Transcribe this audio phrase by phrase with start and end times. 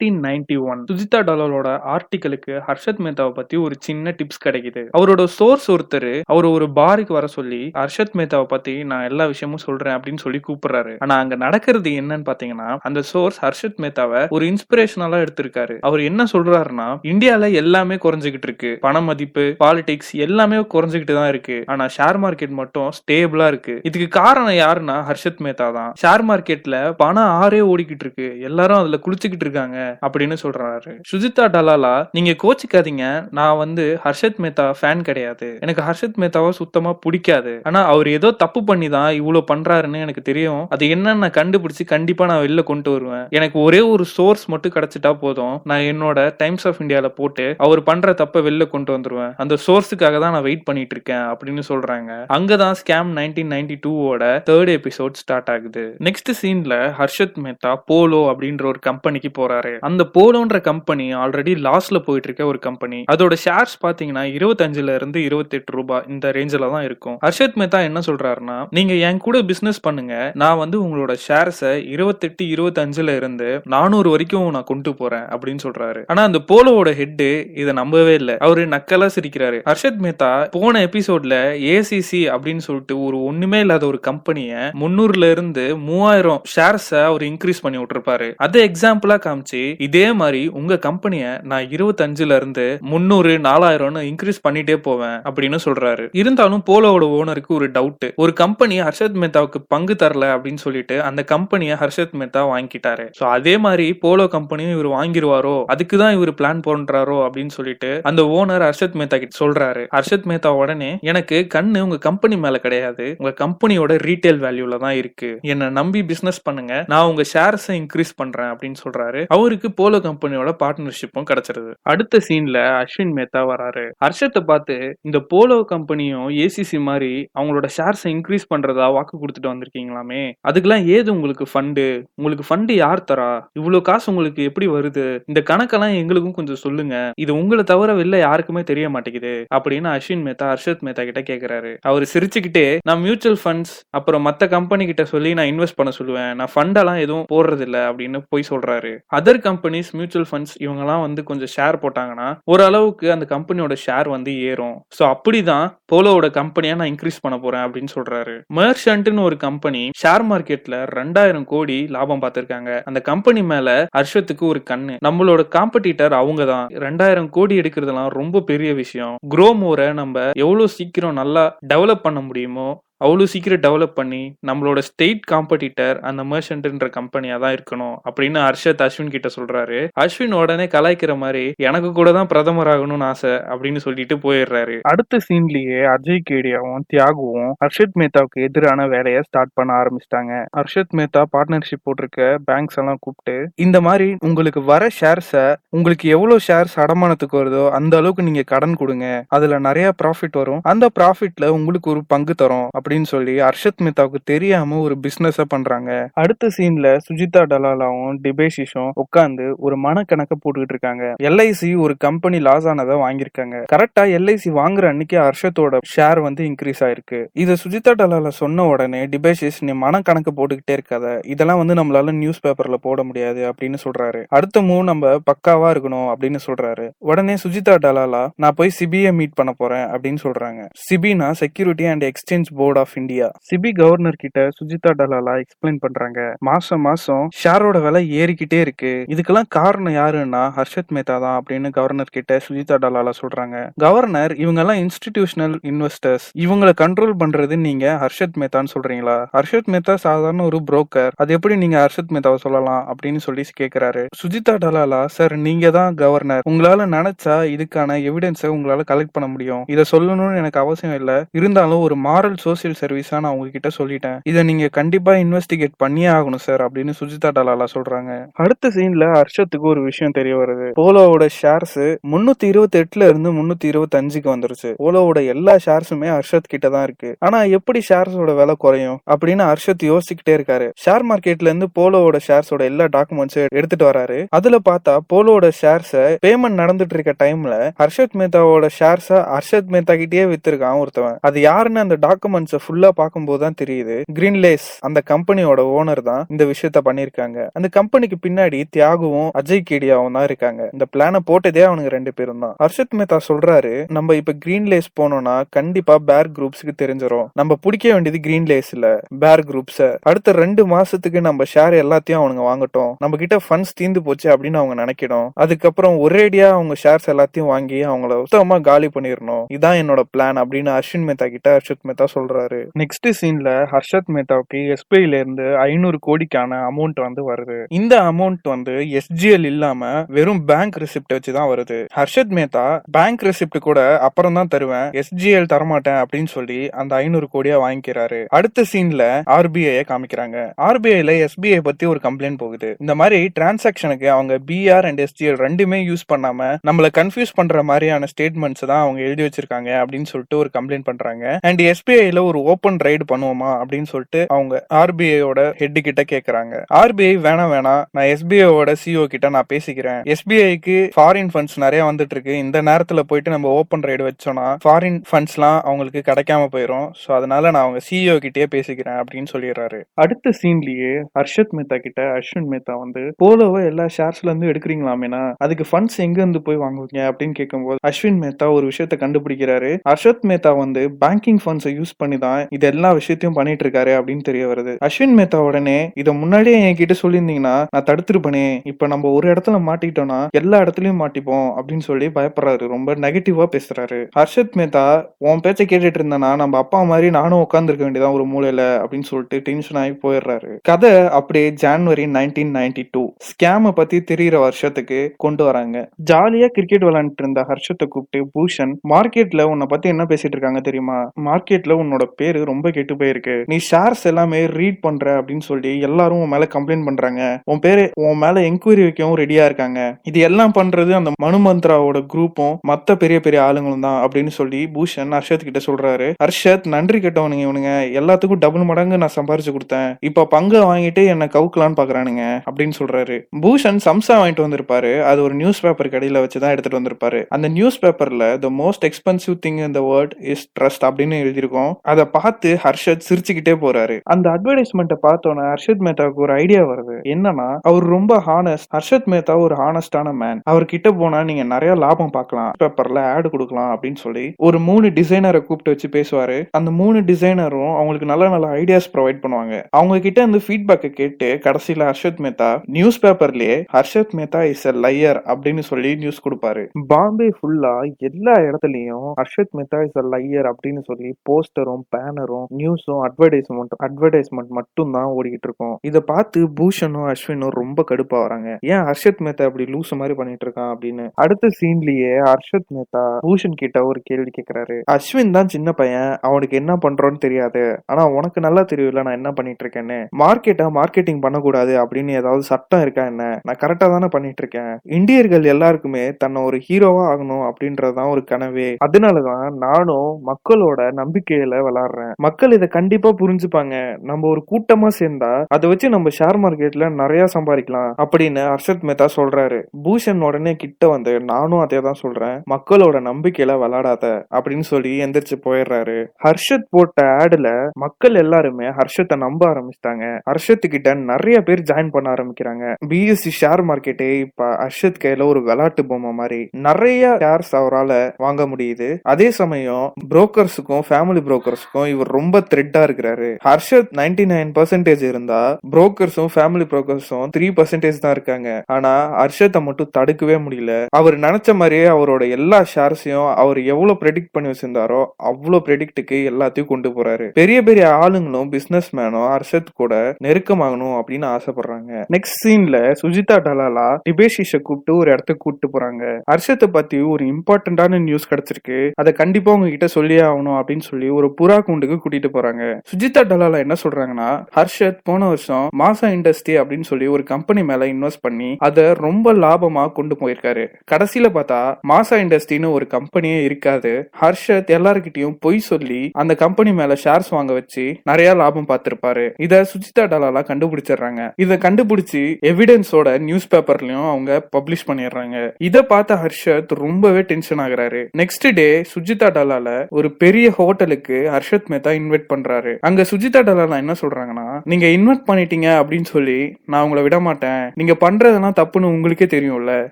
[0.00, 4.88] Ninety one Sujitha டாலரோட ஆர்டிக்கலுக்கு ஹர்ஷத் மேத்தாவை பத்தி ஒரு சின்ன டிப்ஸ் கிடைக்குது.
[4.98, 9.94] அவரோட சோர்ஸ் ஒருத்தர் அவர் ஒரு பாருக்கு வர சொல்லி ஹர்ஷத் மேத்தாவை பத்தி நான் எல்லா விஷயமும் சொல்றேன்
[9.94, 10.96] அப்படின்னு சொல்லி கூப்பிடுறாரு.
[10.98, 15.78] ஆனா அங்க நடக்கிறது என்னன்னு பாத்தீங்கன்னா அந்த சோர்ஸ் ஹர்ஷத் மேத்தாவை ஒரு இன்ஸ்பிரேஷனலா எடுத்திருக்காரு.
[15.80, 18.78] அவர் என்ன சொல்றாருன்னா இந்தியால எல்லாமே குறைஞ்சுகிட்டு இருக்கு.
[18.80, 21.62] பண மதிப்பு பாலிடிக்ஸ் எல்லாமே குறைஞ்சுகிட்டு தான் இருக்கு.
[21.66, 23.80] ஆனா ஷேர் மார்க்கெட் மட்டும் ஸ்டேபிளா இருக்கு.
[23.82, 25.92] இதுக்கு காரணம் யாருன்னா ஹர்ஷத் மேத்தா தான்.
[26.02, 28.40] ஷேர் மார்க்கெட்ல பணம் ஆறே ஓடிக்கிட்டு இருக்கு.
[28.40, 29.81] எல்லாரும் அதுல குளிச்சுக்கிட்டு இருக்காங்க.
[29.82, 31.00] அப்படின்னு சொல்றாரு.
[31.12, 33.28] சுஜிதா டலாலா நீங்க கோச்சிக்காதீங்க.
[33.30, 35.58] நான் வந்து ஹர்ஷத் மேத்தா ஃபேன் கிடையாது.
[35.60, 37.60] எனக்கு ஹர்ஷத் மேத்தாவை சுத்தமா பிடிக்காது.
[37.62, 40.66] ஆனா அவர் ஏதோ தப்பு பண்ணி தான் இவ்வளவு பண்றாருன்னு எனக்கு தெரியும்.
[40.68, 43.26] அது என்னன்னு நான் கண்டுபிடிச்சு கண்டிப்பா நான் வெளில கொண்டு வருவேன்.
[43.30, 45.60] எனக்கு ஒரே ஒரு சோர்ஸ் மட்டும் கிடைச்சிட்டா போதும்.
[45.64, 49.34] நான் என்னோட டைம்ஸ் ஆஃப் இந்தியால போட்டு அவர் பண்ற தப்ப வெளில கொண்டு வந்துருவேன்.
[49.36, 52.10] அந்த சோர்ஸுக்காக தான் நான் வெயிட் பண்ணிட்டு இருக்கேன் அப்படின்னு சொல்றாங்க.
[52.32, 54.20] அங்கதான் ஸ்கேம் நைன்டீன் நைன்டி டூவோட
[54.50, 55.96] தேர்ட் எபிசோட் ஸ்டார்ட் ஆகுது.
[56.00, 59.71] நெக்ஸ்ட் சீன்ல ஹர்ஷத் மேத்தா போலோ அப்படின்ற ஒரு கம்பெனிக்கு போறாரு.
[59.80, 65.56] அந்த போலோன்ற கம்பெனி ஆல்ரெடி லாஸ்ல போயிட்டு இருக்க ஒரு கம்பெனி அதோட ஷேர்ஸ் பாத்தீங்கன்னா இருபத்தஞ்சுல இருந்து இருபத்தி
[65.56, 67.18] எட்டு ரூபாய் இந்த ரேஞ்சில தான் இருக்கும்.
[67.26, 70.30] ஹர்ஷத் மேத்தா என்ன சொல்றாருன்னா நீங்க என் கூட பிசினஸ் பண்ணுங்க.
[70.34, 76.02] நான் வந்து உங்களோட ஷேர்ஸை இருபத்தெட்டு இருபத்தஞ்சுல இருந்து நானூறு வரைக்கும் நான் கொண்டு போறேன் அப்படின்னு சொல்றாரு.
[76.06, 77.22] ஆனா அந்த போலோவோட ஹெட்
[77.54, 78.36] இதை நம்பவே இல்லை.
[78.38, 79.60] அவரு நக்கலா சிரிக்கிறாரு.
[79.70, 81.36] ஹர்ஷத் மேத்தா போன எபிசோட்ல
[81.74, 87.78] ஏசிசி அப்படின்னு சொல்லிட்டு ஒரு ஒண்ணுமே இல்லாத ஒரு கம்பெனிய முன்னூறுல இருந்து மூவாயிரம் ஷேர்ஸ அவர் இன்க்ரீஸ் பண்ணி
[87.78, 88.28] விட்டுருப்பாரு.
[88.36, 95.20] அதை எக்ஸாம்பிளா காமிச்சு இதே மாதிரி உங்க கம்பெனிய நான் இருபத்தஞ்சுல இருந்து முன்னூறு நாலாயிரம்னு இன்க்ரீஸ் பண்ணிட்டே போவேன்
[95.30, 96.08] அப்படின்னு சொல்றாரு.
[96.12, 101.76] இருந்தாலும் போலோவோட ஓனருக்கு ஒரு டவுட் ஒரு கம்பெனி ஹர்ஷத் மேத்தாவுக்கு பங்கு தரல அப்படின்னு சொல்லிட்டு அந்த கம்பெனியை
[101.76, 103.10] ஹர்ஷத் மேத்தா வாங்கிட்டாரு.
[103.20, 105.64] சோ அதே மாதிரி போலோ கம்பெனியும் இவர் வாங்கிருவாரோ?
[105.64, 107.16] அதுக்கு தான் இவர் பிளான் பண்றாரோ?
[107.18, 109.86] அப்படின்னு சொல்லிட்டு அந்த ஓனர் ஹர்ஷத் மேத்தா கிட்ட சொல்றாரு.
[109.96, 113.14] ஹர்ஷத் மேத்தா உடனே எனக்கு கண்ணு உங்க கம்பெனி மேல கிடையாது.
[113.18, 115.38] உங்க கம்பெனியோட ரீட்டைல் வேல்யூல தான் இருக்கு.
[115.42, 116.84] என்ன நம்பி பிசினஸ் பண்ணுங்க.
[116.86, 119.26] நான் உங்க ஷேர்ஸை இன்க்ரீஸ் பண்றேன் அப்படின்னு சொல்றாரு.
[119.42, 121.70] அவருக்கு போலோ கம்பெனியோட பார்ட்னர்ஷிப்பும் கிடைச்சிருது.
[121.92, 123.84] அடுத்த சீன்ல அஸ்வின் மேத்தா வராரு.
[124.04, 124.76] ஹர்ஷத்தை பார்த்து
[125.08, 130.22] இந்த போலோ கம்பெனியும் ஏசிசி மாதிரி அவங்களோட ஷேர்ஸை இன்க்ரீஸ் பண்றதா வாக்கு கொடுத்துட்டு வந்திருக்கீங்களாமே?
[130.48, 131.86] அதுக்கெல்லாம் ஏது உங்களுக்கு ஃபண்டு
[132.18, 133.30] உங்களுக்கு ஃபண்டு யார் தரா?
[133.60, 135.06] இவ்வளவு காசு உங்களுக்கு எப்படி வருது?
[135.32, 136.94] இந்த கணக்கெல்லாம் எங்களுக்கும் கொஞ்சம் சொல்லுங்க.
[137.24, 141.72] இது உங்களை தவிர வெளில யாருக்குமே தெரிய மாட்டேங்குது அப்படின்னு அஸ்வின் மேத்தா ஹர்ஷத் மேத்தா கிட்ட கேக்குறாரு.
[141.90, 146.32] அவர் சிரிச்சுக்கிட்டே நான் மியூச்சுவல் ஃபண்ட்ஸ் அப்புறம் மத்த கம்பெனி கிட்ட சொல்லி நான் இன்வெஸ்ட் பண்ண சொல்லுவேன்.
[146.40, 148.92] நான் ஃபண்டெல்லாம் எதுவும் போடுறது அப்படின்னு போய் சொல்றாரு.
[149.32, 154.74] அதர் கம்பெனிஸ் மியூச்சுவல் ஃபண்ட்ஸ் இவங்கெல்லாம் வந்து கொஞ்சம் ஷேர் போட்டாங்கன்னா ஓரளவுக்கு அந்த கம்பெனியோட ஷேர் வந்து ஏறும்.
[154.96, 158.34] ஸோ அப்படிதான் போலோவோட கம்பெனியா நான் இன்க்ரீஸ் பண்ண போறேன் அப்படின்னு சொல்றாரு.
[158.58, 162.70] மெர்ஷன்ட்னு ஒரு கம்பெனி ஷேர் மார்க்கெட்ல ரெண்டாயிரம் கோடி லாபம் பார்த்திருக்காங்க.
[162.90, 164.96] அந்த கம்பெனி மேல ஹர்ஷத்துக்கு ஒரு கண்ணு.
[165.08, 169.16] நம்மளோட காம்படிட்டர் அவங்க தான் ரெண்டாயிரம் கோடி எடுக்கிறதுலாம் ரொம்ப பெரிய விஷயம்.
[169.34, 172.70] க்ரோ மோரை நம்ம எவ்வளவு சீக்கிரம் நல்லா டெவலப் பண்ண முடியுமோ
[173.04, 179.12] அவ்வளோ சீக்கிரம் டெவலப் பண்ணி நம்மளோட ஸ்டேட் காம்படிட்டர் அந்த மர்ஷன்ட்ன்ற கம்பெனியா தான் இருக்கணும் அப்படின்னு ஹர்ஷத் அஸ்வின்
[179.14, 179.78] கிட்ட சொல்றாரு.
[180.04, 184.76] அஸ்வின் உடனே கலாய்க்கிற மாதிரி எனக்கு கூட தான் பிரதமர் ஆகணும்னு ஆசை அப்படின்னு சொல்லிட்டு போயிடுறாரு.
[184.92, 190.32] அடுத்த சீன்லயே அஜய் கேடியாவும் தியாகுவும் ஹர்ஷத் மேத்தாவுக்கு எதிரான வேலையை ஸ்டார்ட் பண்ண ஆரம்பிச்சிட்டாங்க.
[190.58, 193.36] ஹர்ஷத் மேத்தா பார்ட்னர்ஷிப் போட்டிருக்க பேங்க்ஸ் எல்லாம் கூப்பிட்டு
[193.66, 195.46] இந்த மாதிரி உங்களுக்கு வர ஷேர்ஸை
[195.76, 199.06] உங்களுக்கு எவ்வளவு ஷேர்ஸ் அடமானத்துக்கு வருதோ அந்த அளவுக்கு நீங்க கடன் கொடுங்க.
[199.36, 200.60] அதுல நிறைய ப்ராஃபிட் வரும்.
[200.72, 206.10] அந்த ப்ராஃபிட்ல உங்களுக்கு ஒரு பங்கு தரும் அப்படின்னு சொல்லி ஹர்ஷத் மேத்தாவுக்கு தெரியாம ஒரு பிசினஸ் பண்றாங்க.
[206.12, 211.14] அடுத்த சீன்ல சுஜிதா டலாலாவும் டிபேஷிஷும் உட்காந்து ஒரு மனக்கணக்க போட்டுக்கிட்டு இருக்காங்க.
[211.22, 213.64] எல்ஐசி ஒரு கம்பெனி லாஸ் ஆனதை வாங்கியிருக்காங்க.
[213.72, 217.26] கரெக்டா எல்ஐசி வாங்குற அன்னைக்கு ஹர்ஷத்தோட ஷேர் வந்து இன்க்ரீஸ் ஆயிருக்கு.
[217.32, 221.26] இதை சுஜிதா டலாலா சொன்ன உடனே டிபேஷிஸ் நீ மனக்கணக்கு போட்டுக்கிட்டே இருக்காத.
[221.26, 224.24] இதெல்லாம் வந்து நம்மளால நியூஸ் பேப்பர்ல போட முடியாது அப்படின்னு சொல்றாரு.
[224.28, 226.90] அடுத்த மூவ் நம்ம பக்காவா இருக்கணும் அப்படின்னு சொல்றாரு.
[226.98, 230.68] உடனே சுஜிதா டலாலா நான் போய் சிபிஐ மீட் பண்ண போறேன் அப்படின்னு சொல்றாங்க.
[230.90, 236.34] சிபினா security and exchange board of India SEBI governor கிட்ட சுஜிதா டலாலா எக்ஸ்பிளைன் பண்றாங்க.
[236.38, 239.04] மாசம் மாசம் ஷேரோட விலை ஏறிக்கிட்டே இருக்கு.
[239.08, 243.70] இதுக்கெல்லாம் காரணம் யாருன்னா ஹர்ஷத் மேத்தா தான் அப்படின்னு கவர்னர் கிட்ட சுஜிதா டலாலா சொல்றாங்க.
[243.76, 249.26] கவர்னர் இவங்க எல்லாம் இன்ஸ்டிடியூஷனல் இன்வெஸ்டர்ஸ் இவங்களை கண்ட்ரோல் பண்றது நீங்க ஹர்ஷத் மேத்தான்னு சொல்றீங்களா?
[249.36, 254.06] ஹர்ஷத் மேத்தா சாதாரண ஒரு புரோக்கர் அது எப்படி நீங்க ஹர்ஷத் மேத்தாவை சொல்லலாம் அப்படின்னு சொல்லி கேக்குறாரு.
[254.22, 256.42] சுஜிதா டலாலா சார் நீங்க தான் கவர்னர்.
[256.50, 259.64] உங்களால நினைச்சா இதுக்கான எவிடன்ஸை உங்களால கலெக்ட் பண்ண முடியும்.
[259.66, 261.24] இதை சொல்லணும்னு எனக்கு அவசியம் இல்லை.
[261.30, 264.18] இருந்தாலும் ஒரு மாரல் சோசியல் சர்வீஸா நான் உங்ககிட்ட சொல்லிட்டேன்.
[264.24, 268.26] இதை நீங்க கண்டிப்பா இன்வெஸ்டிகேட் பண்ணியே ஆகணும் சார் அப்படின்னு சுஜிதா டலாலா சொல்றாங்க.
[268.32, 270.66] அடுத்த சீன்ல ஹர்ஷத்துக்கு ஒரு விஷயம் தெரிய வருது.
[270.80, 274.70] போலோவோட ஷேர்ஸ் முன்னூத்தி இருபத்தி எட்டுல இருந்து முன்னூத்தி இருபத்தி அஞ்சுக்கு வந்துருச்சு.
[274.78, 277.16] போலோவோட எல்லா ஷேர்ஸுமே ஹர்ஷத் கிட்ட தான் இருக்கு.
[277.18, 280.70] ஆனா எப்படி ஷேர்ஸோட விலை குறையும் அப்படின்னு ஹர்ஷத் யோசிச்சுக்கிட்டே இருக்காரு.
[280.84, 284.26] ஷேர் மார்க்கெட்ல இருந்து போலோவோட ஷேர்ஸோட எல்லா டாக்குமெண்ட்ஸும் எடுத்துட்டு வராரு.
[284.28, 290.80] அதுல பார்த்தா போலோவோட ஷேர்ஸ பேமெண்ட் நடந்துட்டு இருக்க டைம்ல ஹர்ஷத் மேத்தாவோட ஷேர்ஸ ஹர்ஷத் மேத்தா கிட்டேயே வித்திருக்கான்
[290.82, 291.16] ஒருத்தவன்.
[291.20, 293.96] அது யாருன்னு அந்த டாக்குமெண்ட்ஸ் டாக்குமெண்ட்ஸை ஃபுல்லா பார்க்கும்போது தான் தெரியுது.
[294.16, 300.26] கிரீன்லேஸ் அந்த கம்பெனியோட ஓனர் தான் இந்த விஷயத்த பண்ணிருக்காங்க அந்த கம்பெனிக்கு பின்னாடி தியாகுவும் அஜய் கேடியாவும் தான்
[300.30, 300.62] இருக்காங்க.
[300.74, 302.54] இந்த பிளான போட்டதே அவனுங்க ரெண்டு பேரும் தான்.
[302.62, 308.72] ஹர்ஷத் மேத்தா சொல்றாரு நம்ம இப்ப கிரீன்லேஸ் போனோம்னா கண்டிப்பா பேர் குரூப்ஸ்க்கு தெரிஞ்சிடும் நம்ம பிடிக்க வேண்டியது கிரீன்லேஸ்
[308.76, 308.88] இல்ல
[309.24, 312.92] பேர் குரூப்ஸ் அடுத்த ரெண்டு மாசத்துக்கு நம்ம ஷேர் எல்லாத்தையும் அவனுங்க வாங்கட்டும்.
[313.04, 315.28] நம்ம கிட்ட ஃபண்ட்ஸ் தீந்து போச்சு அப்படின்னு அவங்க நினைக்கணும்.
[315.44, 321.06] அதுக்கப்புறம் ஒரேடியா அவங்க ஷேர்ஸ் எல்லாத்தையும் வாங்கி அவங்கள சுத்தமா காலி பண்ணிடணும் இதான் என்னோட பிளான் அப்படின்னு அஸ்வின்
[321.08, 322.41] மேத்தா கிட்ட ஹர்ஷத் மேத்தா சொல்றாரு.
[322.50, 327.64] நெக்ஸ்ட் சீன்ல ஹர்ஷத் மேத்தாவுக்கு எஸ்பிஐல இருந்து ஐநூறு கோடிக்கான அமௌண்ட் வந்து வருது.
[327.68, 331.84] இந்த அமௌண்ட் வந்து எஸ்ஜிஎல் இல்லாம வெறும் பேங்க் ரெசிப்ட் வச்சு தான் வருது.
[331.96, 334.90] ஹர்ஷத் மேத்தா பேங்க் ரெசிப்ட் கூட அப்புறம் தான் தருவேன்.
[334.90, 338.24] எஸ்ஜிஎல் தரமாட்டேன் அப்படின்னு சொல்லி அந்த ஐநூறு கோடியா வாங்கிக்கிறாரு.
[338.28, 340.52] அடுத்த சீன்ல ஆர்பிஐ காமிக்கிறாங்க.
[340.60, 342.76] ஆர்பிஐல எஸ்பிஐ பத்தி ஒரு கம்ப்ளைண்ட் போகுது.
[342.78, 348.66] இந்த மாதிரி டிரான்சாக்ஷனுக்கு அவங்க பிஆர் அண்ட் எஸ்ஜிஎல் ரெண்டுமே யூஸ் பண்ணாம நம்மள கன்ஃபியூஸ் பண்ற மாதிரியான ஸ்டேட்மெண்ட்ஸ்
[348.66, 351.38] தான் அவங்க எழுதி வச்சிருக்காங்க அப்படின்னு சொல்லிட்டு ஒரு கம்ப்ளைண்ட் பண்றாங்க.
[351.42, 356.54] அண்ட் எஸ்பிஐல ஒரு ஒரு ஓபன் ரைடு பண்ணுவோமா அப்படின்னு சொல்லிட்டு அவங்க ஆர்பிஐயோட ஹெட் கிட்ட கேக்குறாங்க.
[356.74, 357.82] ஆர்பிஐ வேணாம் வேணாம்.
[357.96, 360.00] நான் எஸ்பிஐயோட சிஓ கிட்ட நான் பேசிக்கிறேன்.
[360.12, 362.34] எஸ்பிஐக்கு ஃபாரின் ஃபண்ட்ஸ் நிறைய வந்துட்டு இருக்கு.
[362.38, 367.62] இந்த நேரத்துல போயிட்டு நம்ம ஓபன் ரைடு வச்சோம்னா ஃபாரின் ஃபண்ட்ஸ்லாம் அவங்களுக்கு கிடைக்காம போயிடும் ஸோ அதனால நான்
[367.62, 369.80] அவங்க சிஇஓ கிட்டே பேசிக்கிறேன் அப்படின்னு சொல்லிடுறாரு.
[369.94, 375.22] அடுத்த சீன்லயே ஹர்ஷத் மேத்தா கிட்ட அஸ்வின் மேத்தா வந்து போலோவை எல்லா ஷேர்ஸ்ல இருந்து எடுக்கிறீங்களாமேனா?
[375.38, 377.00] அதுக்கு ஃபண்ட்ஸ் எங்க இருந்து போய் வாங்குவீங்க?
[377.10, 379.72] அப்படின்னு கேட்கும்போது அஸ்வின் மேத்தா ஒரு விஷயத்த கண்டுபிடிக்கிறாரு.
[379.90, 384.44] ஹர்ஷத் மேத்தா வந்து பேங்கிங் ஃபண்ட்ஸை யூஸ் பண்ணி தான் இது எல்லா விஷயத்தையும் பண்ணிட்டு இருக்காரு அப்படின்னு தெரிய
[384.50, 384.72] வருது.
[384.86, 388.46] அஸ்வின் மேத்தா உடனே இதை முன்னாடியே என்கிட்ட சொல்லியிருந்தீங்கன்னா நான் தடுத்துருப்பனே.
[388.72, 392.64] இப்ப நம்ம ஒரு இடத்துல மாட்டிக்கிட்டோம்னா எல்லா இடத்துலயும் மாட்டிப்போம் அப்படின்னு சொல்லி பயப்படுறாரு.
[392.74, 394.00] ரொம்ப நெகட்டிவா பேசுறாரு.
[394.18, 394.84] ஹர்ஷத் மேத்தா
[395.28, 399.80] உன் பேச்சை கேட்டுட்டு இருந்தேன்னா நம்ம அப்பா மாதிரி நானும் உட்காந்துருக்க வேண்டியதான் ஒரு மூலையில அப்படின்னு சொல்லிட்டு டென்ஷன்
[399.82, 400.50] ஆகி போயிடுறாரு.
[400.62, 405.76] கதை அப்படியே ஜான்வரி நைன்டீன் நைன்டி டூ ஸ்கேம பத்தி தெரியிற வருஷத்துக்கு கொண்டு வராங்க.
[406.10, 410.98] ஜாலியா கிரிக்கெட் விளையாண்டுட்டு இருந்த ஹர்ஷத்தை கூப்பிட்டு பூஷன் மார்க்கெட்ல உன்னை பத்தி என்ன பேசிட்டு இருக்காங்க தெரியுமா?
[411.24, 413.42] மார்க்கெட்ல உன்னோட பேரு ரொம்ப கெட்டு போயிருக்கு.
[413.46, 417.40] நீ ஷேர்ஸ் எல்லாமே ரீட் பண்ற அப்படின்னு சொல்லி எல்லாரும் உன் மேல கம்ப்ளைண்ட் பண்றாங்க.
[417.44, 419.98] உன் பேரு உன் மேல என்கொயரி வைக்கவும் ரெடியா இருக்காங்க.
[420.02, 425.50] இது எல்லாம் பண்றது அந்த மனுமந்த்ராவோட குரூப்பும் மத்த பெரிய பெரிய ஆளுங்களும் தான் அப்படின்னு சொல்லி பூஷன் ஹர்ஷத்
[425.50, 426.12] கிட்ட சொல்றாரு.
[426.24, 427.70] ஹர்ஷத் நன்றி கெட்டவனுங்க இவனுங்க.
[428.00, 429.96] எல்லாத்துக்கும் டபுள் மடங்கு நான் சம்பாரிச்சு கொடுத்தேன்.
[430.00, 433.22] இப்ப பங்கு வாங்கிட்டு என்ன கவுக்கலான்னு பாக்குறானுங்க அப்படின்னு சொல்றாரு.
[433.40, 435.02] பூஷன் சம்சா வாங்கிட்டு வந்திருப்பாரு.
[435.02, 437.24] அது ஒரு நியூஸ் பேப்பர் கடையில வச்சுதான் எடுத்துட்டு வந்திருப்பாரு.
[437.28, 441.74] அந்த நியூஸ் பேப்பர்ல த மோஸ்ட் எக்ஸ்பென்சிவ் திங் இந்த வேர்ல்ட் இஸ் ட்ரஸ்ட் அப்படின்னு எழுதியிருக்கோம்.
[441.82, 444.00] அதை பார்த்து ஹர்ஷத் சிரிச்சுக்கிட்டே போறாரு.
[444.04, 446.96] அந்த அட்வர்டைஸ்மெண்ட்டை பார்த்தோன்னே ஹர்ஷத் மேத்தாவுக்கு ஒரு ஐடியா வருது.
[447.12, 452.10] என்னன்னா அவர் ரொம்ப ஹானஸ்ட் ஹர்ஷத் மேத்தா ஒரு ஹானஸ்டான மேன் அவர் கிட்ட போனா நீங்க நிறைய லாபம்
[452.10, 452.50] பார்க்கலாம்.
[452.62, 456.46] பேப்பர்ல ஆடு கொடுக்கலாம் அப்படின்னு சொல்லி ஒரு மூணு டிசைனரை கூப்பிட்டு வச்சு பேசுவாரு.
[456.50, 459.62] அந்த மூணு டிசைனரும் அவங்களுக்கு நல்ல நல்ல ஐடியாஸ் ப்ரொவைட் பண்ணுவாங்க.
[459.70, 465.20] அவங்க கிட்ட இருந்து ஃபீட்பேக்கை கேட்டு கடைசியில Harshad Mehta news பேப்பர்லயே Harshad Mehta is a liar
[465.34, 466.66] அப்படின்னு சொல்லி நியூஸ் கொடுப்பாரு.
[466.86, 473.74] பாம்பே ஃபுல்லா எல்லா இடத்துலயும் Harshad Mehta is a liar அப்படின்னு சொல்லி போஸ்டரும் பேனரும் நியூஸும் அட்வர்டைஸ்மெண்ட்
[473.86, 478.48] அட்வர்டைஸ்மெண்ட் மட்டும் தான் ஓடிக்கிட்டு இருக்கும் இதை பார்த்து பூஷனும் அஸ்வினும் ரொம்ப கடுப்பா வராங்க.
[478.60, 481.06] ஏன் ஹர்ஷத் மேத்தா அப்படி லூஸ் மாதிரி பண்ணிட்டு இருக்கான் அப்படின்னு.
[481.14, 484.76] அடுத்த சீன்லயே ஹர்ஷத் மேத்தா பூஷன் கிட்ட ஒரு கேள்வி கேக்குறாரு.
[484.92, 487.64] அஸ்வின் தான் சின்ன பையன் அவனுக்கு என்ன பண்றோன்னு தெரியாது.
[487.86, 493.04] ஆனா உனக்கு நல்லா தெரியும்ல நான் என்ன பண்ணிட்டு இருக்கேன்னு மார்க்கெட்டா மார்க்கெட்டிங் பண்ணக்கூடாது அப்படின்னு ஏதாவது சட்டம் இருக்கா
[493.04, 493.24] என்ன?
[493.42, 498.68] நான் கரெக்டா தானே பண்ணிட்டு இருக்கேன் இந்தியர்கள் எல்லாருக்குமே தன்னை ஒரு ஹீரோவா ஆகணும் அப்படின்றதுதான் ஒரு கனவே.
[498.86, 502.12] அதனாலதான் நானும் மக்களோட நம்பிக்கையில விளாடுறேன்.
[502.16, 503.98] மக்கள் இதை கண்டிப்பா புரிஞ்சுப்பாங்க.
[504.00, 509.62] நம்ம ஒரு கூட்டமா சேர்ந்தா அதை வச்சு நம்ம ஷேர் மார்க்கெட்ல நிறைய சம்பாதிக்கலாம் அப்படின்னு ஹர்ஷத் மேத்தா சொல்றாரு.
[509.84, 512.42] பூஷன் உடனே கிட்ட வந்து நானும் அதே தான் சொல்றேன்.
[512.50, 516.06] மக்களோட நம்பிக்கையில விளாடாத அப்படின்னு சொல்லி எந்திரிச்சு போயிடுறாரு.
[516.24, 520.18] ஹர்ஷத் போட்ட ஆடுல மக்கள் எல்லாருமே ஹர்ஷத்தை நம்ப ஆரம்பிச்சிட்டாங்க.
[520.30, 522.74] ஹர்ஷத் கிட்ட நிறைய பேர் ஜாயின் பண்ண ஆரம்பிக்கிறாங்க.
[522.88, 528.98] பிஎஸ்சி ஷேர் மார்க்கெட்டே இப்ப ஹர்ஷத் கையில ஒரு விளையாட்டு பொம்மை மாதிரி நிறைய ஷேர்ஸ் அவரால் வாங்க முடியுது.
[529.02, 531.20] அதே சமயம் புரோக்கர்ஸுக்கும் ஃபேமிலி
[531.62, 533.28] புரோக்கர்ஸுக்கும் இவர் ரொம்ப த்ரெட்டா இருக்கிறாரு.
[533.44, 535.40] ஹர்ஷத் நைன்டி நைன் பர்சன்டேஜ் இருந்தா
[535.70, 538.62] புரோக்கர்ஸும் ஃபேமிலி புரோக்கர்ஸும் த்ரீ பர்சன்டேஜ் தான் இருக்காங்க.
[538.66, 540.86] ஆனா ஹர்ஷத்தை மட்டும் தடுக்கவே முடியல.
[540.88, 546.88] அவர் நினைச்ச மாதிரியே அவரோட எல்லா ஷேர்ஸையும் அவர் எவ்வளவு ப்ரெடிக்ட் பண்ணி வச்சிருந்தாரோ அவ்வளவு ப்ரெடிக்டுக்கு எல்லாத்தையும் கொண்டு
[546.88, 547.28] போறாரு.
[547.40, 551.92] பெரிய பெரிய ஆளுங்களும் பிசினஸ் மேனும் ஹர்ஷத் கூட நெருக்கமாகணும் அப்படின்னு ஆசைப்படுறாங்க.
[552.16, 556.04] நெக்ஸ்ட் சீன்ல சுஜிதா டலாலா டிபேஷிஷ கூப்பிட்டு ஒரு இடத்துக்கு கூப்பிட்டு போறாங்க.
[556.30, 558.78] ஹர்ஷத்தை பத்தி ஒரு இம்பார்ட்டன்டான நியூஸ் கிடைச்சிருக்கு.
[559.00, 562.80] அதை கண்டிப்பா உங்ககிட்ட சொல்லியே ஆகணும் அப்படின்னு சொல்லி ஒரு புற கூண்டுக்கு கூட்டிட்டு போறாங்க.
[562.92, 568.20] சுஜிதா டலாலா என்ன சொல்றாங்கன்னா ஹர்ஷத் போன வருஷம் மாசா இண்டஸ்ட்ரி அப்படின்னு சொல்லி ஒரு கம்பெனி மேல இன்வெஸ்ட்
[568.20, 570.66] பண்ணி அதை ரொம்ப லாபமா கொண்டு போயிருக்காரு.
[570.90, 574.10] கடைசியில பார்த்தா மாசா இண்டஸ்ட்ரின்னு ஒரு கம்பெனியே இருக்காது.
[574.20, 579.32] ஹர்ஷத் எல்லாருக்கிட்டையும் பொய் சொல்லி அந்த கம்பெனி மேல ஷேர்ஸ் வாங்க வச்சு நிறைய லாபம் பார்த்திருப்பாரு.
[579.36, 581.32] இத சுஜிதா டலாலா கண்டுபிடிச்சிடுறாங்க.
[581.36, 585.52] இத கண்டுபிடிச்சு எவிடன்ஸோட நியூஸ் பேப்பர்லயும் அவங்க பப்ளிஷ் பண்ணிடுறாங்க.
[585.58, 588.06] இத பார்த்த ஹர்ஷத் ரொம்பவே டென்ஷன் ஆகுறாரு.
[588.18, 592.76] நெக்ஸ்ட் டே சுஜிதா டலால ஒரு பெரிய ஹோட்டலுக்கு ஹர்ஷத் மேத்தா இன்வைட் பண்றாரு.
[592.80, 597.70] அங்க சுஜிதா டலாலா என்ன சொல்றாங்கன்னா நீங்க இன்வைட் பண்ணிட்டீங்க அப்படின்னு சொல்லி நான் உங்களை விட மாட்டேன்.
[597.74, 599.88] நீங்க பண்றதெல்லாம் தப்புன்னு உங்களுக்கே தெரியும்ல.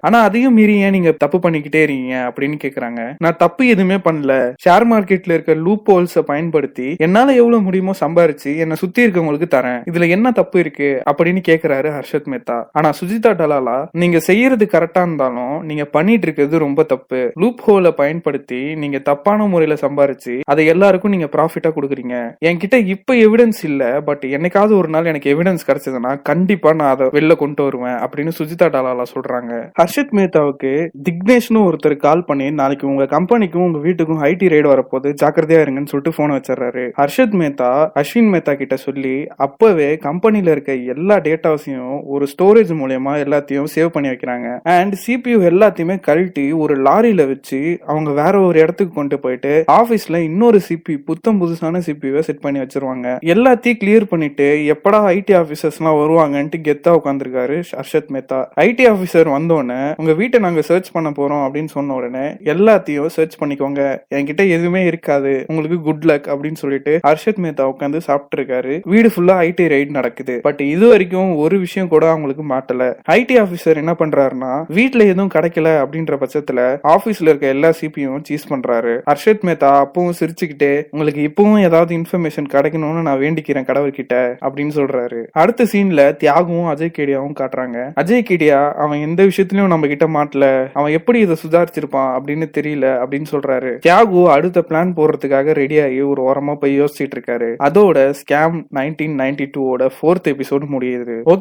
[0.01, 2.33] ஆனா அதையும் மீறி ஏன் நீங்க தப்பு பண்ணிக்கிட்டே இருக்கீங்க?
[2.35, 3.15] அப்படின்னு கேக்குறாங்க.
[3.19, 4.55] நான் தப்பு எதுவுமே பண்ணல.
[4.69, 9.83] ஷேர் மார்க்கெட்ல இருக்க லூப் ஹோல்ஸ பயன்படுத்தி என்னால எவ்வளவு முடியுமோ சம்பாரிச்சு என்ன சுத்தி இருக்கவங்களுக்கு தரேன்.
[9.91, 11.03] இதுல என்ன தப்பு இருக்கு?
[11.11, 12.65] அப்படின்னு கேக்குறாரு ஹர்ஷத் மேத்தா.
[12.73, 17.31] ஆனா சுஜிதா டலாலா நீங்க செய்யறது கரெக்டா இருந்தாலும் நீங்க பண்ணிட்டு இருக்கிறது ரொம்ப தப்பு.
[17.35, 22.15] லூப் ஹோல பயன்படுத்தி நீங்க தப்பான முறையில சம்பாரிச்சு அதை எல்லாருக்கும் நீங்க ப்ராஃபிட்டா கொடுக்குறீங்க.
[22.45, 27.37] என்கிட்ட இப்ப எவிடன்ஸ் இல்ல பட் என்னைக்காவது ஒரு நாள் எனக்கு எவிடன்ஸ் கிடைச்சதுன்னா கண்டிப்பா நான் அதை வெளில
[27.37, 29.53] கொண்டு வருவேன் அப்படின்னு சுஜிதா டாலாலா சொல்றாங்க.
[29.81, 30.73] ஹர்ஷத் மேத்தாவுக்கு
[31.09, 36.13] திக்னேஷ்னு ஒருத்தர் கால் பண்ணி நாளைக்கு உங்க கம்பெனிக்கும் உங்க வீட்டுக்கும் ஐடி ரைடு வரப்போது ஜாக்கிரதையா இருங்கன்னு சொல்லிட்டு
[36.17, 36.85] போன் வச்சிடறாரு.
[36.99, 37.71] ஹர்ஷத் மேத்தா
[38.01, 44.09] அஸ்வின் மேத்தா கிட்ட சொல்லி அப்பவே கம்பெனில இருக்க எல்லா டேட்டாஸையும் ஒரு ஸ்டோரேஜ் மூலியமா எல்லாத்தையும் சேவ் பண்ணி
[44.09, 44.49] வைக்கிறாங்க.
[44.63, 50.61] அண்ட் சிபியூ எல்லாத்தையுமே கழட்டி ஒரு லாரியில வச்சு அவங்க வேற ஒரு இடத்துக்கு கொண்டு போயிட்டு ஆபீஸ்ல இன்னொரு
[50.69, 50.97] சிபி
[51.31, 53.19] புத்தம் புதுசான சிபியூவை செட் பண்ணி வச்சிருவாங்க.
[53.25, 58.39] எல்லாத்தையும் கிளியர் பண்ணிட்டு எப்படா ஐடி ஆஃபீஸர்ஸ்லாம் எல்லாம் வருவாங்கன்ட்டு கெத்தா உட்காந்துருக்காரு ஹர்ஷத் மேத்தா.
[58.61, 63.99] ஐடி ஆபீசர் வந்தோடனே உங்க வீட்டை நாங்க சர்ச் பண்ண போறோம் அப்படின்னு சொன்ன உடனே எல்லாத்தையும் சர்ச் பண்ணிக்கோங்க.
[64.15, 65.45] என்கிட்ட எதுவுமே இருக்காது.
[65.47, 70.41] உங்களுக்கு குட் லக் அப்படின்னு சொல்லிட்டு ஹர்ஷத் மேத்தா உட்காந்து சாப்பிட்டு இருக்காரு வீடு ஃபுல்லா ஐடி ரைட் நடக்குது.
[70.41, 72.95] பட் இது வரைக்கும் ஒரு விஷயம் கூட அவங்களுக்கு மாட்டல.
[73.11, 79.01] ஐடி ஆபீசர் என்ன பண்றாருன்னா வீட்ல எதுவும் கிடைக்கல அப்படின்ற பட்சத்துல ஆபீஸ்ல இருக்க எல்லா சிபியும் சீஸ் பண்றாரு.
[79.11, 85.27] ஹர்ஷத் மேத்தா அப்பவும் சிரிச்சுக்கிட்டே உங்களுக்கு இப்பவும் ஏதாவது இன்ஃபர்மேஷன் கிடைக்கணும்னு நான் வேண்டிக்கிறேன் கடவுள்கிட்ட அப்படின்னு சொல்றாரு.
[85.33, 87.93] அடுத்த சீன்ல தியாகவும் அஜய் கேடியாவும் காட்டுறாங்க.
[88.01, 90.69] அஜய் கேடியா அவன் எந்த விஷயத்திலயும் நம்ம கிட்ட மாட்டல.
[90.73, 93.79] அவன் எப்படி இதை சுதாரிச்சிருப்பான் அப்படின்னு தெரியல அப்படின்னு சொல்றாரு.
[93.87, 97.55] தியாகு அடுத்த பிளான் போடுறதுக்காக ரெடி ஆகி ஒரு ஓரமா போய் யோசிச்சுட்டு இருக்காரு.
[97.65, 101.23] அதோட ஸ்கேம் நைன்டீன் நைன்டி டூவோட ஃபோர்த் எபிசோடு முடியுது.